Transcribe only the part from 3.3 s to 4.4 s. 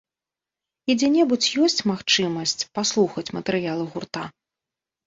матэрыялы гурта?